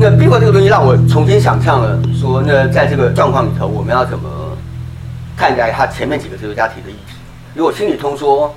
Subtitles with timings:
[0.00, 4.28] 那 Bifo 这个东西让我重新想象了，说那在这个状况里头，我们要怎么
[5.36, 7.14] 看待他前面几个哲学家提的议题？
[7.54, 8.54] 如果心理通说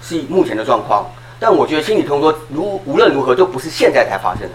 [0.00, 1.04] 是目前的状况，
[1.40, 4.50] 但我觉得心理通说如无论如何都不是现在才发生的，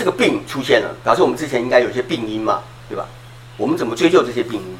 [0.00, 3.04] 这个病出现了，表示我们之前应该有些病因嘛，对吧？
[3.58, 4.78] 我们怎么追究这些病因？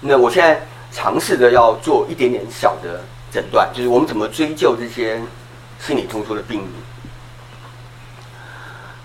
[0.00, 5.20] 那我现在尝试着要做一点点小的诊断，就是我们怎么追究这些
[5.78, 6.66] 心理通说的病因。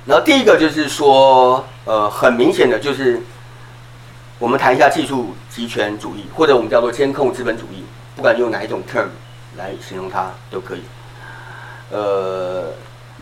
[0.05, 3.21] 然后第一个就是说，呃，很明显的就是，
[4.39, 7.83] 我们谈一下技术集权主义，或者我们叫做监控资本主义，
[8.15, 9.07] 不管用哪一种 term
[9.57, 10.83] 来形容它都可以。
[11.89, 12.71] 呃，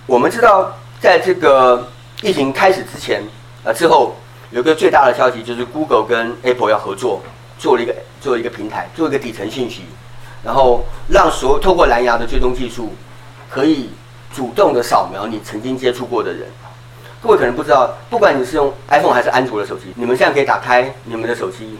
[0.05, 1.91] 我们知道，在这个
[2.25, 3.21] 疫情开始之前，
[3.63, 4.15] 呃，之后
[4.49, 7.22] 有一个最大的消息就是 Google 跟 Apple 要合作，
[7.59, 9.83] 做了一个做一个平台，做一个底层信息，
[10.44, 12.91] 然后让所有透过蓝牙的追踪技术，
[13.47, 13.91] 可以
[14.33, 16.47] 主动的扫描你曾经接触过的人。
[17.22, 21.78] 各位可能不知道，不管你是用 iPhone 还是安卓的手机，你们现在可以打开你们的手机，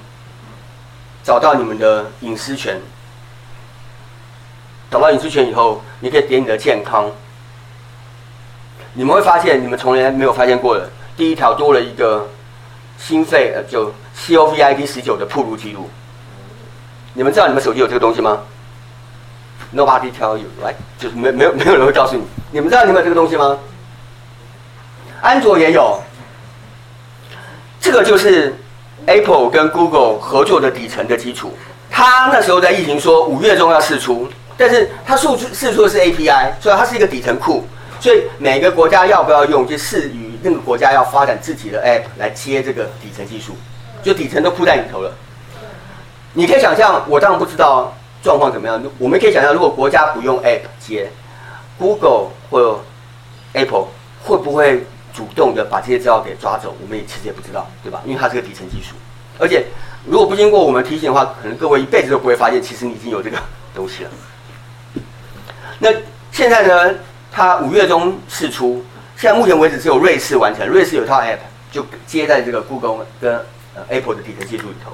[1.24, 2.80] 找到你们的隐私权。
[4.92, 7.10] 找到隐私权以后，你可以点你的健康。
[8.98, 12.26] 你们会发现，你们从来没有发现过的，第一条多了一个
[12.98, 15.90] 心肺呃，就 COVID 十九的暴露记录。
[17.14, 18.40] 你们知道你们手机有这个东西吗
[19.76, 20.76] ？Nobody tell you，right？
[20.98, 22.24] 就是没没有没有人会告诉你。
[22.52, 23.58] 你们知道你们有这个东西吗？
[25.20, 26.00] 安卓也有，
[27.82, 28.56] 这个就是
[29.08, 31.54] Apple 跟 Google 合作的底层的基础。
[31.92, 37.68] 他那时候在疫情说五月中要试出，但是他释出试出的是 API，所以它是一个底层库。
[38.06, 43.58] 所以每个国家要不要用，就是与那个国家要发展自己的 App 来接这个底层技术，
[44.04, 45.12] 就底层都铺在里头了。
[46.34, 48.80] 你可以想象，我当然不知道状况怎么样。
[49.00, 51.10] 我们可以想象，如果国家不用 App 接
[51.80, 52.80] ，Google 或
[53.54, 53.88] Apple
[54.24, 54.86] 会不会？
[55.16, 58.02] 主动的把这些资料给抓走，我们也其实也不知道，对吧？
[58.06, 58.96] 因为它是个底层技术，
[59.40, 59.64] 而且
[60.06, 63.38] 如果不经过我们提醒的话，可能各位一辈子都不会发现，其实你已经有这个
[63.74, 64.10] 东西了。
[65.80, 65.90] 那
[66.34, 66.94] 现在呢？
[67.36, 68.82] 它五月中试出，
[69.18, 73.36] 现在目前为止只有瑞士完成，瑞士有套 App 就接在这个 Google 跟
[73.76, 74.94] 呃 Apple 的底层技术里头。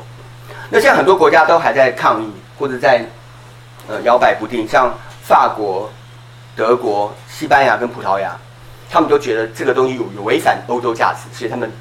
[0.72, 3.06] 那现在很多国家都还在抗议，或者在
[3.88, 4.92] 呃摇摆不定，像
[5.22, 5.88] 法国、
[6.56, 8.36] 德国、西班牙跟葡萄牙。
[8.90, 11.72] 他们都觉得这个东西有有违反欧洲价值，所以他们，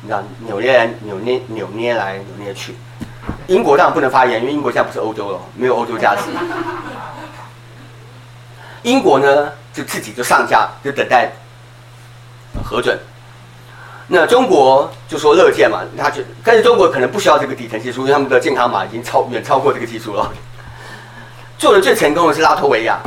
[0.00, 2.74] 你知道扭捏来扭捏扭捏来扭捏去。
[3.48, 6.22] 英国当然不能发言，因为英国现在不是欧洲了，没有欧洲价值。
[8.82, 11.30] 英国呢，就自己就上架，就等待
[12.64, 12.98] 核准。
[14.06, 20.30] 那中国就说乐见嘛，他就，但是中国可能不需要这个底层技术，因为他们的健康码已经超远超过这个技术了。
[21.58, 23.00] 做的最成功的是拉脱维亚。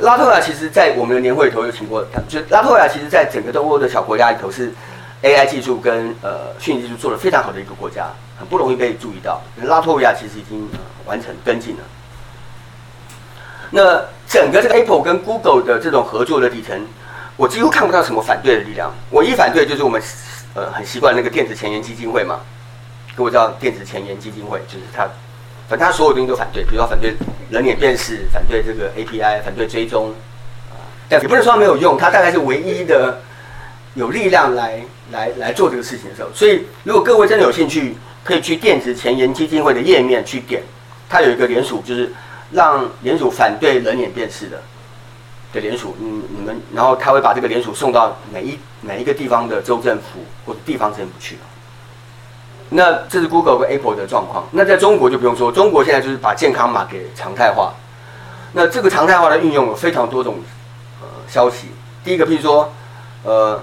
[0.00, 4.72] 拉脱维亚其实，在我们的年会里头有请过，就拉脱维亚其实，在整个东欧的小国家里头，是
[5.22, 8.06] AI 技术跟呃虚拟技术做得非常好的一个国家，
[8.38, 9.40] 很不容易被注意到。
[9.62, 10.68] 拉脱维亚其实已经、
[11.04, 11.82] 完成跟进了。
[13.70, 14.00] 那
[14.34, 16.76] 整个这个 Apple 跟 Google 的这种合作的底层，
[17.36, 18.92] 我几乎看不到什么反对的力量。
[19.12, 20.02] 唯一反对就是我们
[20.54, 22.40] 呃很习惯那个电子前沿基金会嘛，
[23.14, 25.08] 各位知道电子前沿基金会就是他。
[25.68, 27.14] 反正他所有东西都反对，比如说反对
[27.48, 30.12] 人脸辨识，反对这个 API，反对追踪，
[31.08, 33.20] 但也不能说没有用，他大概是唯一的
[33.94, 36.28] 有力量来来来做这个事情的时候。
[36.34, 40.60] 所以，如果各位真的有兴趣，可以去电子前沿基金会的页面去点，
[41.08, 42.12] 它有一个联署，就是
[42.54, 44.62] 让联署反对人脸辨识的
[45.52, 51.36] 的联署，嗯，你们，然后他会把这个联署送到每一每一个地方的州政府或地方政府去。
[52.70, 54.44] 那这是 Google 和 Apple 的状况。
[54.50, 57.72] 那在中国就不用说，中国现在就是把健康码给常态化。
[58.52, 60.36] 那这个常态化的运用有非常多种
[61.02, 61.68] 呃消息。
[62.02, 62.72] 第一个，譬如说，
[63.22, 63.62] 呃，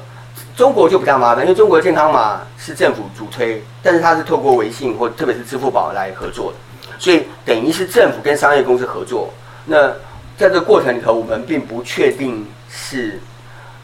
[0.56, 6.58] 中国就比较麻烦，因为中国的健康码是政府主推，但是它是透过微信或特别是支付宝来合作的，
[7.02, 9.34] 所以等于是政府跟商业公司合作。
[9.66, 9.90] 那
[10.38, 13.20] 在这个过程里头，我们并不确定是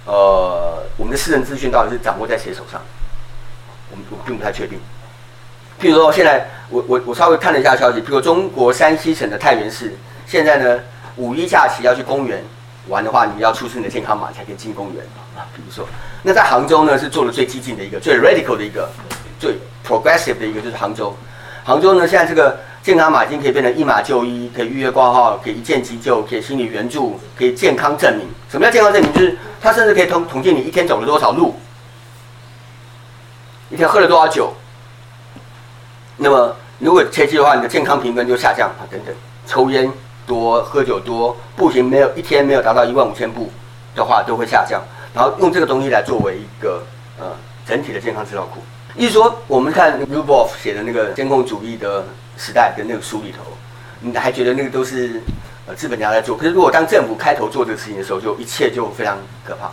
[0.06, 2.80] 呃我们的私人资讯到底是掌握在谁手上，
[3.90, 4.78] 我们我并不太确定。
[5.82, 9.96] 譬如说，现在我我我稍微看了一下消息，譬如中国山西省的太原市，
[10.28, 10.80] 现在呢
[11.16, 12.44] 五一假期要去公园
[12.88, 15.04] 玩的话，你要出示你的健康码才可以进公园
[15.36, 15.42] 啊。
[15.56, 15.88] 比如说，
[16.22, 18.88] 那在杭州呢是做的最激进的一个、最 radical 的一个、
[19.40, 21.16] 最 progressive 的一个，就是杭州。
[21.64, 28.26] 杭州呢现在这个健康码已经可以变成一码就医，可以预约挂号，可以一键急救，可以心理援助，可以健康证明。
[28.50, 29.12] 什么叫健康证明？
[29.12, 31.54] 就是它甚至可以统统计你一天走了多少路。
[33.70, 34.54] 一天喝了多少酒，
[36.16, 39.14] 那么如果切记的话，你的健康评分就下降啊等等。
[39.46, 39.92] 抽烟
[40.26, 43.52] 多、喝酒多、步行没有一天没有达到一万五千步
[43.96, 44.82] 的话，都会下降。
[45.14, 46.82] 然后用这个东西来作为一个
[47.20, 47.36] 呃
[47.66, 48.62] 整体的健康资料库。
[48.96, 52.06] 意思说，我们看 Ruboff 写的那个监控主义的
[52.38, 53.44] 时代的那个书里头，
[54.00, 55.22] 你还觉得那个都是
[55.66, 56.38] 呃资本家在做。
[56.38, 59.72] 可是如果当政府开头做这个事情的时候，就一切就非常可怕。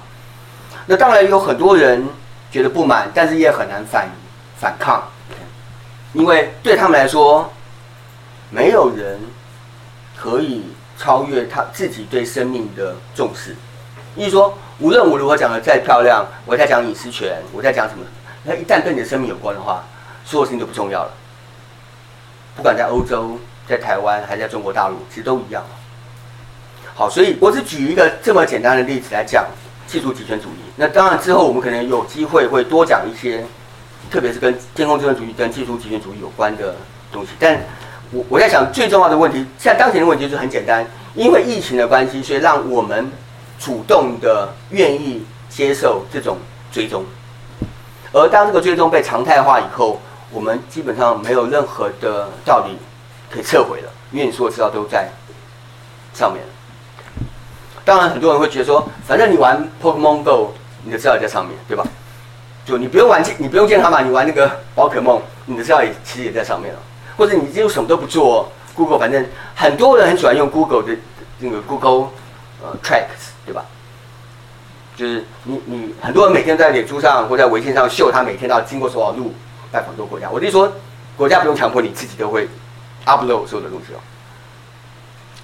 [0.87, 2.05] 那当然有很多人
[2.51, 4.09] 觉得不满，但是也很难反
[4.59, 5.03] 反抗，
[6.13, 7.53] 因为对他们来说，
[8.51, 9.21] 没有人
[10.17, 10.65] 可以
[10.99, 13.55] 超越他自己对生命的重视。
[14.17, 18.05] 意思说，无论我如何讲的再漂亮，我在讲隐私权，我在讲什么，
[18.45, 19.83] 那一旦跟你的生命有关的话，
[20.25, 21.11] 所有事情都不重要了。
[22.57, 25.63] 不管在欧洲、在台湾还是在中国大陆，其实都一样。
[26.95, 29.47] 好，所以我只举一个这么简单的例子来讲。
[29.87, 33.45] 技术集权主义，那当然之后我们可能有机会会多讲一些，
[34.11, 36.75] 特别是跟监控资本主义跟技术集权主义有关的
[37.13, 37.29] 东西。
[37.39, 37.61] 但
[38.11, 40.85] 我我在想最重要的问题，现在当前的问题就是很简单，
[41.15, 43.13] 因为疫情的关系，所以让我们
[43.59, 46.39] 主动的愿意接受这种
[46.73, 47.05] 追踪，
[48.11, 50.01] 而当这个追踪被常态化以后，
[50.35, 52.77] 我们基本上没有任何的道理
[53.31, 55.09] 可以撤回了，因为你所有资料都在
[56.13, 56.43] 上面。
[57.85, 60.53] 当然，很多人会觉得说，反正你玩 Pokemon Go，
[60.83, 61.87] 你的资料也在上面，对吧？
[62.67, 66.81] 就你不用玩健，你不用健康码，你玩那个宝可梦，你的资料也其实也在上面了。
[67.17, 70.97] 或者你几乎什么都不做，Google，反正很多人很喜欢用 Google 的
[71.39, 72.09] 那个 Google
[72.61, 73.65] 呃 Tracks，对吧？
[74.97, 79.33] 就是你你很多人每天在脸书上或在微信上秀他每天要经过多少路，
[79.75, 80.31] 拜访多国家。
[80.31, 80.73] 我就说，
[81.17, 82.49] 国家不用强迫你自己都会
[83.05, 83.99] upload 所有的东西哦。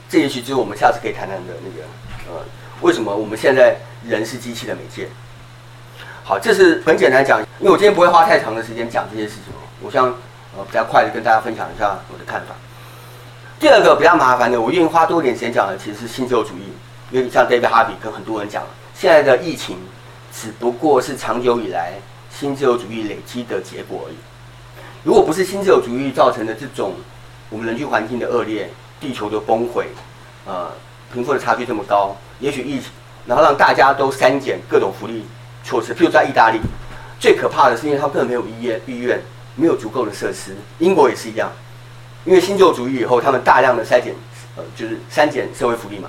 [0.09, 1.87] 这也许就是我们下次可以谈谈的那个。
[2.29, 2.45] 呃，
[2.81, 5.09] 为什么我们现在人是机器的媒介？
[6.23, 10.07] 好，这是很简单讲，因为我今天不会花太长的时间讲这些事情，我想
[10.57, 12.55] 呃比较快的跟大家分享一下我的看法。
[13.59, 16.73] 第二个比较麻烦的，我愿意花多点时间讲的，其实是新自由主义，
[17.11, 18.63] 因为像 David Harvey 跟很多人讲，
[18.95, 19.77] 现在的疫情
[20.33, 21.95] 只不过是长久以来
[22.41, 24.17] 新自由主义累积的结果而已。
[25.05, 26.95] 如果不是新自由主义造成的这种
[27.51, 29.89] 我们人居环境的恶劣，地球的崩毁，
[30.47, 30.71] 呃。
[31.13, 32.89] 贫富的差距这么高，也许疫情，
[33.27, 35.27] 然后让大家都删减各种福利
[35.65, 35.93] 措施。
[35.93, 36.61] 譬如在意大利，
[37.19, 39.21] 最可怕的是因为他们根本没有医院，医院
[39.57, 40.57] 没有足够的设施。
[40.79, 41.51] 英国也是一样，
[42.25, 44.15] 因为新自由主义以后，他们大量的筛减，
[44.55, 46.09] 呃，就是删减社会福利嘛，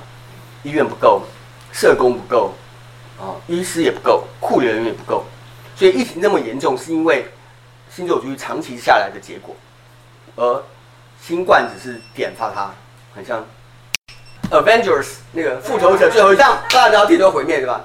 [0.62, 1.24] 医院不够，
[1.72, 2.54] 社工不够，
[3.19, 5.25] 啊、医师也不够，护理人员也不够，
[5.81, 7.25] 所以疫情这么严重，是因为
[7.89, 9.56] 新自由主义长期下来的结果，
[10.36, 10.63] 而
[11.19, 12.72] 新冠只是点发它，
[13.16, 13.44] 很像。
[14.51, 17.81] Avengers 那个复仇者最后一仗，大家要地球毁灭，对吧？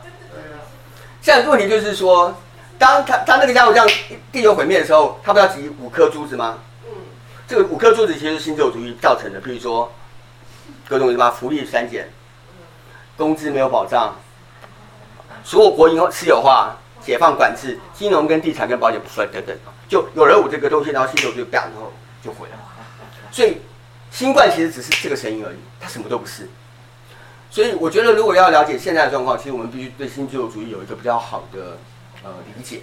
[1.22, 2.36] 现在问题就是说，
[2.78, 3.88] 当他他那个家伙这样
[4.30, 6.58] 地球毁灭的时候，他不要集五颗珠子吗？
[7.48, 9.90] 这个五颗珠子其实是新自由主义造成的，比如说
[10.86, 12.12] 各种什么福利删减，
[13.16, 14.14] 工资没有保障，
[15.42, 16.76] 所有国营私有化，
[17.06, 19.56] 解放管制，金融跟地产跟保险不分等等，
[19.88, 21.92] 就有了我这个东西，然后新自由主义然后
[22.22, 22.56] 就毁了，
[23.30, 23.58] 所以。
[24.08, 26.48] 新冠其实只是这个声音而已，它什么都不是。
[27.50, 31.76] 所以我觉得，如果要了解现在的状况，其实我们必须对新自由主义有一个比较好的
[32.22, 32.80] 呃理解。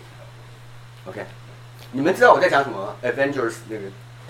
[1.05, 1.25] OK，
[1.91, 3.83] 你们知道我在讲什么？Avengers 那个，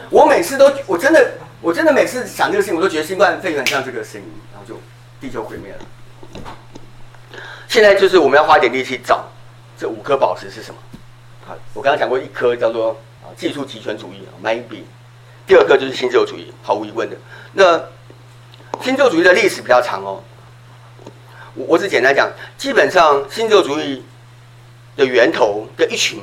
[0.09, 4.79] 我每次都我真的我真的每次想这个事情，我都觉得新冠肺炎很像这个声音，然后就
[5.19, 5.79] 地球毁灭了。
[7.67, 9.27] 现在就是我们要花点力气找
[9.77, 10.79] 这五颗宝石是什么？
[11.45, 14.83] 好，我刚刚讲过一颗叫做啊技术集权主义 maybe
[15.45, 17.17] 第二个就是新自由主义，毫无疑问的。
[17.51, 17.77] 那
[18.81, 20.23] 新自由主义的历史比较长哦，
[21.53, 24.03] 我我只简单讲，基本上新自由主义
[24.95, 26.19] 的源头跟一群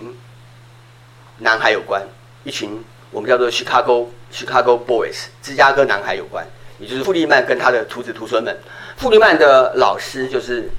[1.39, 2.03] 男孩有关，
[2.45, 6.47] 一群我们叫做 Chicago Chicago Boys 芝加哥男孩有关，
[6.79, 8.57] 也就是富利曼跟他的徒子徒孙们。
[8.97, 10.71] 富利曼的老师就是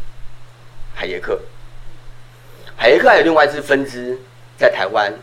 [0.96, 1.40] 海耶克，
[2.82, 4.18] 海耶克还有另外一支分支
[4.58, 5.14] 在台湾，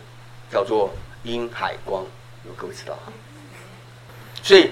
[0.48, 2.04] 叫做殷海光。
[2.46, 2.96] 有各位知道，
[4.44, 4.70] 所以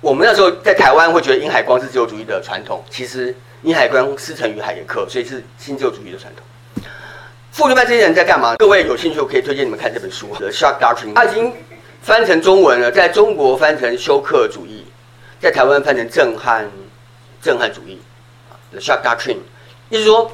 [0.00, 6.84] 我们那时候在台湾会觉得殷海光是自由主义的传统，其实殷海光师承于海耶克，所以是新自由主义的传统。
[7.50, 8.54] 傅利曼这些人在干嘛？
[8.54, 11.52] 各位有兴趣，我可以推荐你们看这本书《The Shock Doctrine》，它已经
[12.02, 14.86] 翻成中文了，在中国翻成休克主义，
[15.40, 16.70] 在台湾翻成震撼
[17.42, 18.00] 震撼主义。
[18.78, 19.34] 《The Shock Doctrine》
[19.90, 20.30] 意思说，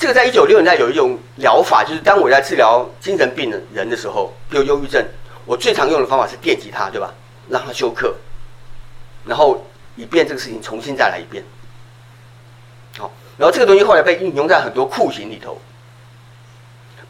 [0.00, 5.04] 这个在一九六零年代有一种疗法，就是当我在治疗精神病人的时候，比如忧郁症。
[5.44, 7.12] 我最常用的方法是电击他，对吧？
[7.50, 8.14] 让他休克，
[9.26, 9.62] 然后
[9.96, 11.44] 以便这个事情重新再来一遍。
[12.96, 15.60] 好，然后这个东西后来被应用在很多酷刑里头、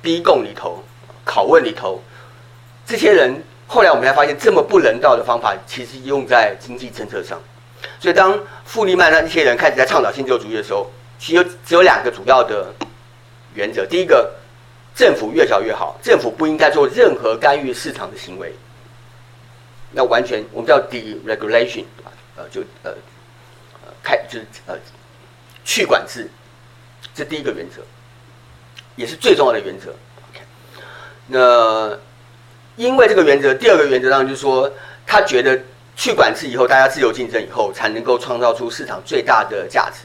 [0.02, 0.82] 逼供里头、
[1.24, 2.02] 拷问里头，
[2.84, 7.40] 这些人后来我们才发现，这么不人道的方法，其实用在经济政策上。
[8.00, 10.90] 所以当富利曼那一些人开始在倡导新自由主义的时候，
[11.20, 12.74] 其实只有两个主要的
[13.54, 14.32] 原则：第一个，
[14.96, 18.54] 政府越小越好，政府不应该做任何干预市场的行为。
[19.92, 21.84] 那完全我们叫 deregulation，
[22.36, 22.94] 呃，就呃，
[24.02, 24.74] 开就是呃，
[25.62, 26.26] 去管制，
[27.14, 27.82] 这第一个原则，
[28.96, 29.94] 也是最重要的原则。
[31.26, 31.98] 那
[32.76, 34.72] 因为这个原则，第二个原则当然就是说，
[35.06, 35.60] 他觉得
[35.96, 39.98] 去管制以后，大家自由竞争以后，才能够创造出市场最大的价值。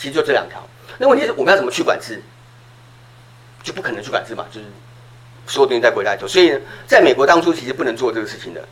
[0.00, 0.66] 其实就这两条。
[0.96, 2.22] 那问题是我们要怎么去管制？
[3.62, 4.66] 就不可能去管制嘛，就是。
[5.46, 8.62] 所有东西在国家里头，所以在美国当初其实不能做这个事情的，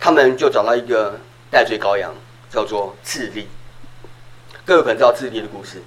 [0.00, 1.16] 他们就找到一个
[1.48, 2.12] 代罪羔羊，
[2.50, 3.46] 叫做智利。
[4.64, 5.80] 各位可能知道智利的故事，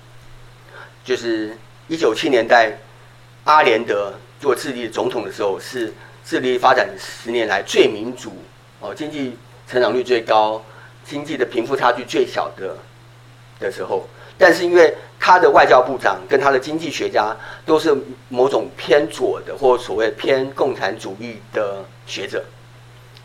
[1.04, 1.58] 就是
[1.90, 2.72] 一九七年代，
[3.44, 8.38] 阿连德做智利总统的时候，是智利发展十年来最民主、
[8.80, 9.38] 哦经济
[9.68, 10.64] 成长率最高、
[11.04, 12.78] 经济的贫富差距最小的
[13.60, 14.08] 的时候，
[14.38, 17.96] 但是因为他的外交部长跟他的经济学家都是
[18.30, 22.44] 某种偏左的，或所谓偏共产主义的学者。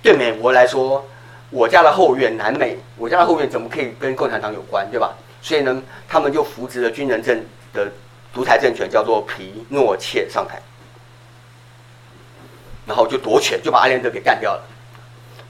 [0.03, 1.05] 对美国来说，
[1.51, 5.15] 我家的后院南美，我家的后院怎么可以跟共产党有关，对吧？
[5.43, 7.89] 所以呢，他们就扶植了军人政的
[8.33, 10.61] 独裁政权，叫做皮诺切上台，
[12.87, 14.63] 然后就夺权，就把阿连德给干掉了。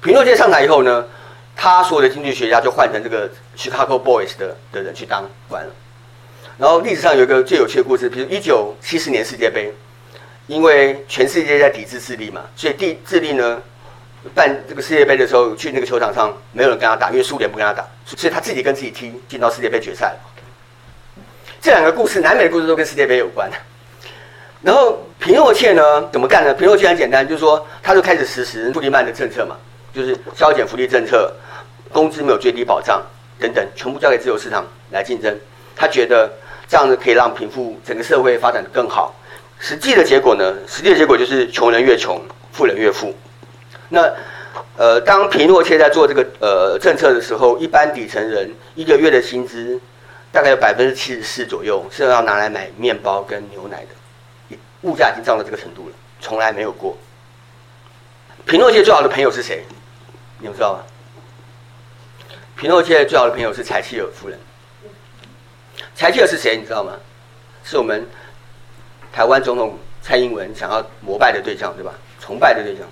[0.02, 1.06] 皮诺切上台以后呢，
[1.56, 5.70] 他所有的经济学家就换成这个 Chicago Boys 的的人去当官了。
[6.58, 9.72] 然后历史上有一个最有趣的故事，比如一九七四年世界杯，
[10.46, 13.60] 因为全世界在抵制智利嘛，所以地智利呢
[14.34, 20.14] 办这个世界杯的时候，去那个球场上没有人跟他打，因为苏联不跟他打，所以他自己跟自己踢进到世界杯决赛。
[21.60, 23.50] 这两个故事，南美的故事都跟世界杯有关。
[24.60, 26.54] 然后皮诺切呢怎么干呢？
[26.54, 29.56] 皮诺切很简单，就是说他就开始实施傅利曼的政策嘛，
[29.92, 31.32] 就是削减福利政策，
[31.92, 33.02] 工资没有最低保障
[33.38, 35.38] 等等，全部交给自由市场来竞争。
[35.74, 36.30] 他觉得。
[36.68, 39.14] 这样子可以让贫富整个社会发展得更好。
[39.58, 40.54] 实际的结果呢？
[40.66, 42.18] 实际的结果就是穷人越穷，
[42.50, 43.14] 富人越富。
[43.90, 44.10] 那
[44.78, 49.78] 呃，当皮诺切在做这个呃政策的时候，一般底层人一个月的薪资
[50.30, 54.56] 大概有百分之七十四左右是要拿来买面包跟牛奶的。
[54.82, 56.96] 物价已经涨到这个程度了，从来没有过。
[58.46, 59.62] 皮诺切最好的朋友是谁？
[60.42, 60.80] 你们知道吗？
[62.56, 64.36] 皮诺切最好的朋友是柴契尔夫人。
[65.94, 66.56] 柴契尔是谁？
[66.56, 66.92] 你知道吗？
[67.62, 68.04] 是我们
[69.12, 71.94] 台湾总统蔡英文想要膜拜的对象，对吧？
[72.20, 72.84] 崇拜的对象。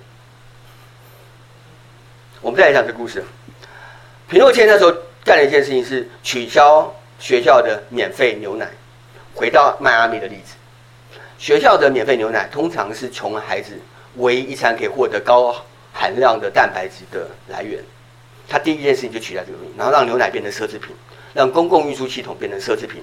[2.39, 3.21] 我们再来讲这故事。
[4.29, 4.91] 皮诺切那时候
[5.25, 8.71] 干了一件事情，是取消学校的免费牛奶。
[9.35, 10.55] 回到迈阿密的例子，
[11.37, 13.77] 学校的免费牛奶通常是穷孩子
[14.15, 15.53] 唯一一餐可以获得高
[16.01, 17.79] 含量的蛋白质的来源。
[18.49, 20.95] 他第一件事情就取代这个东西，然后让牛奶变成奢侈品。
[21.33, 23.01] 让公共运输系统变成奢侈品，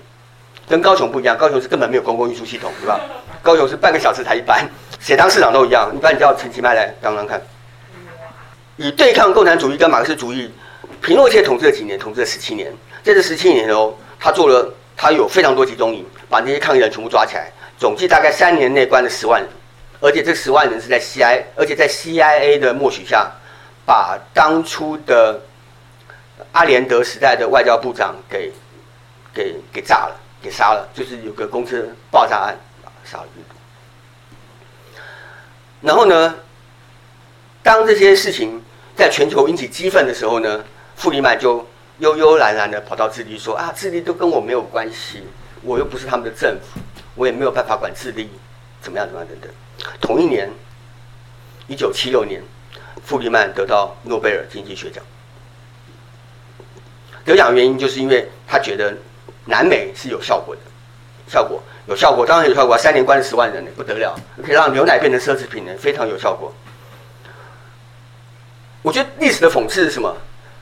[0.68, 1.34] 跟高雄不一样。
[1.38, 3.00] 高雄是根本没有公共运输系统，对吧？
[3.40, 4.68] 高雄是半个小时才一班，
[5.00, 5.90] 谁当市长都一样。
[5.96, 7.40] 一般你叫陈其迈来当当看。
[8.76, 10.52] 以对抗共产主义跟马克思主义，
[11.00, 11.98] 皮诺切统治了几年？
[11.98, 12.70] 统治了十七年。
[13.02, 19.48] 在这十七年哦，他做了，他有非常多集中营，把那些抗议人全部抓起来，总计大概三年内关了十万人。
[20.00, 23.30] 而且这十万人是在 CIA，而且在 CIA 的默许下，
[23.86, 25.40] 把当初的。
[26.52, 28.52] 阿连德时代的外交部长给
[29.34, 32.56] 给给炸了，给杀了，就是有个公车爆炸案，
[33.04, 33.26] 杀了。
[35.80, 36.36] 然后呢，
[37.60, 38.62] 当这些事情
[38.96, 40.64] 在全球引起激愤的时候呢，
[40.94, 41.66] 傅里曼就
[41.98, 45.24] 悠悠然然的跑到智利说：“啊，智利都跟我没有关系，
[45.62, 46.80] 我又不是他们的政府，
[47.16, 48.30] 我也没有办法管智利，
[48.80, 49.50] 怎么样怎么样等等。”
[50.00, 50.50] 同一年，
[51.66, 52.42] 一九七六年，
[53.04, 55.02] 傅利曼得到诺贝尔经济学奖。
[57.24, 58.96] 得奖原因就是因为他觉得
[59.44, 60.60] 南美是有效果的，
[61.26, 62.76] 效果有效果，当然有效果。
[62.76, 66.52] 三年关十万人呢，不得了，可以让牛奶变成奢侈品呢，非常有效果。
[68.80, 70.16] 我觉得历史的讽刺是什么？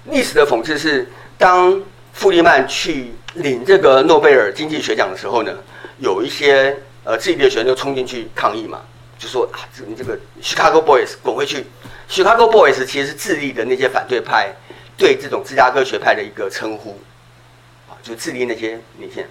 [0.06, 1.08] 历史的讽刺是，
[1.38, 1.80] 当
[2.12, 5.52] 傅利曼去领这个诺贝尔经济学奖的时候呢，
[5.98, 8.80] 有一些呃智利的学生就冲进去抗议嘛，
[9.18, 11.64] 就说啊，这你这个 Chicago Boys 滚回去。
[12.08, 14.54] Chicago Boys 其实是智利的那些反对派。
[14.98, 16.98] 对这种芝加哥学派的一个称呼，
[17.86, 19.26] 啊，就智利那些那些，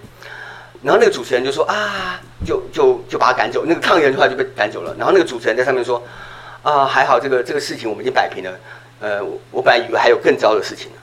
[0.80, 4.94] 然后那个主持人就说啊，就就就把他赶走，那个抗议人的话就被赶走了。
[4.96, 6.00] 然后那个主持人在上面说，
[6.62, 8.60] 啊，还好这个这个事情我们已经摆平了，
[9.00, 10.98] 呃，我我本来以为还有更糟的事情呢，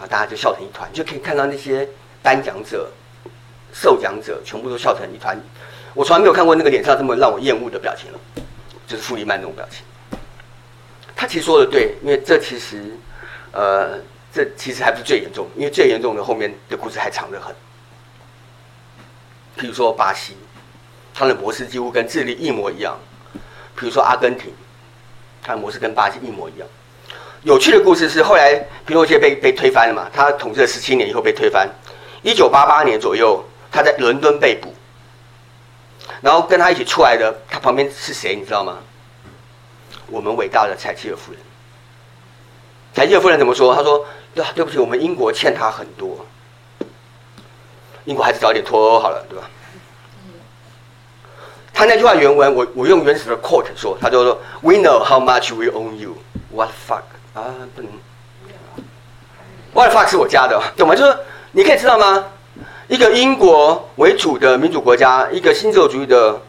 [0.00, 1.88] 啊，大家就笑成一团，就可以看到那些
[2.24, 2.90] 颁奖者、
[3.72, 5.40] 受奖者全部都笑成一团，
[5.96, 8.18] 我从来没有看过那个脸上这么让我厌恶的表情了。
[8.86, 9.84] 就是富里曼那种表情。
[11.16, 12.96] 他其实说的对，因为这其实，
[13.50, 13.98] 呃，
[14.32, 17.52] 这其实还不是最严重，因为最严重的后面的故事还长得很。
[19.58, 20.36] 譬如说巴西，
[21.14, 22.94] 他的模式几乎跟智利一模一样；
[23.74, 24.52] 比如说阿根廷，
[25.42, 26.68] 他的模式跟巴西一模一样。
[27.42, 28.54] 有趣的故事是，后来
[28.86, 30.10] 皮诺切被被推翻了嘛？
[30.12, 31.66] 他统治了十七年以后被推翻。
[32.22, 34.74] 一九八八年左右，他在伦敦被捕，
[36.20, 38.34] 然后跟他一起出来的，他旁边是谁？
[38.34, 38.78] 你知道吗？
[40.08, 41.40] 我们伟大的柴契尔夫人。
[42.94, 43.74] 柴契尔夫人怎么说？
[43.74, 46.24] 他说：“对对不起，我们英国欠他很多。”
[48.06, 49.50] 英国还是早点脱欧好了，对吧？
[51.74, 56.16] 他那句话原文，我我用原始的 quote 说，他就说：“We know how much we owe you.
[56.50, 57.02] What fuck
[57.34, 57.90] 啊，不能。
[59.74, 60.94] What fuck 是我加的，懂吗？
[60.94, 61.18] 就是
[61.52, 62.24] 你可以知道吗？
[62.88, 66.40] 一个英国为主的民主国家，一个新自由主义的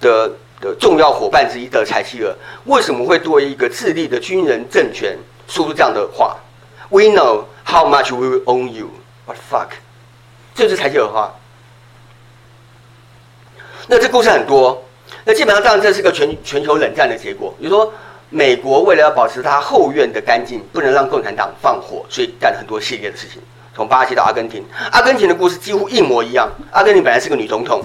[0.00, 5.14] 的的重要伙伴之一的柴契尔，为什么会对一个智利的军人政权
[5.46, 6.36] 说出这样的话
[6.88, 8.88] ？We know how much we owe you.
[9.26, 9.68] What fuck。”
[10.54, 11.34] 这是柴契尔话。
[13.86, 14.82] 那这故事很多，
[15.24, 17.54] 那基本上这样，这是个全全球冷战的结果。
[17.60, 17.92] 比如说，
[18.30, 23.42] 美国为了要保持它后院的干净，不能让共产党放火，所以干了很多系列的事情。
[23.74, 26.48] 从巴西到阿根廷，阿根廷的故事几乎一模一样。
[26.70, 27.82] 阿根廷本来是个女总统，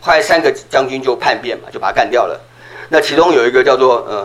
[0.00, 2.40] 后来三个将军就叛变嘛，就把他干掉了。
[2.88, 4.24] 那其中有一个叫做呃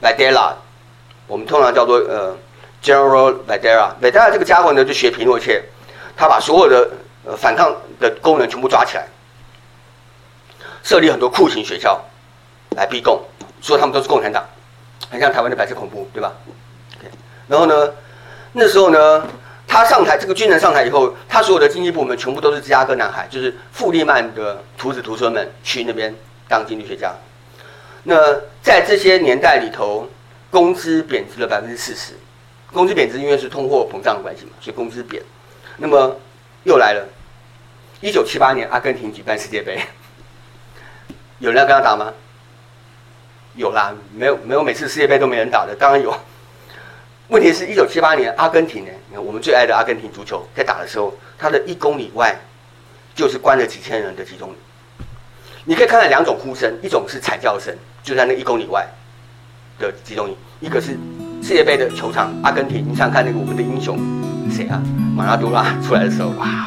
[0.00, 0.56] v a d e l a
[1.26, 2.36] 我们通常叫做呃
[2.82, 3.96] ，General v a d e l a。
[4.00, 5.62] v a d e l a 这个家伙呢，就学皮诺切，
[6.16, 6.90] 他把所有的
[7.24, 9.06] 呃，反抗的工人全部抓起来，
[10.82, 12.00] 设立很多酷刑学校
[12.76, 13.20] 来逼供，
[13.60, 14.44] 说他们都是共产党，
[15.10, 16.32] 很像台湾的白色恐怖，对吧
[17.48, 17.92] 然后呢，
[18.52, 19.26] 那时候呢，
[19.72, 26.14] 他上台，这个军人上台以后，他所有的经济部门全部都是芝加哥男孩，就是富利曼的徒子徒孙们去那边
[26.46, 27.10] 当经济学家。
[28.02, 28.14] 那
[28.62, 30.06] 在这些年代里头，
[30.50, 32.12] 工资贬值了百分之四十，
[32.70, 35.22] 工资贬值因为是通货膨胀的关系嘛，所以工资贬。
[35.78, 36.20] 那么
[36.64, 37.08] 又来了，
[38.02, 39.80] 一九七八年阿根廷举办世界杯，
[41.38, 42.12] 有人要跟他打吗？
[43.56, 46.14] 有啦，没有没有，每次世界杯都没人打的，当然有。
[47.32, 48.90] 问题是，一九七八年阿根廷呢？
[49.08, 52.38] 你看我们最爱的阿根廷足球在打的时候，它的一公里外
[53.14, 54.54] 就是关了几千人的集中营。
[55.64, 58.86] 你可以看到两种呼声，一种是惨叫声，就在那一公里外
[59.78, 60.90] 的集中营；一个是
[61.42, 63.98] 世界杯的球场，阿根廷，你想看那个我们的英雄。
[64.50, 64.82] 谁啊？
[65.16, 66.66] 马拉多纳出来的时候，哇！